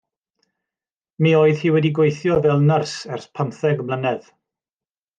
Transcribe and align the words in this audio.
Mi 1.25 1.33
oedd 1.41 1.59
hi 1.61 1.73
wedi 1.77 1.93
gweithio 1.99 2.39
fel 2.49 2.65
nyrs 2.73 2.97
ers 3.17 3.31
pymtheg 3.37 3.89
mlynedd. 3.91 4.37